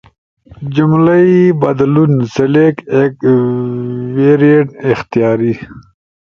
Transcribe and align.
جملئی 0.75 1.35
بدلون، 1.61 2.11
سلیکٹ 2.33 2.77
ایک 2.97 3.13
ویرینٹ[اختیاری] 4.15 5.53